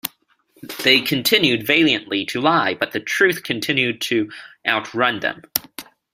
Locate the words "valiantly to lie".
1.67-2.73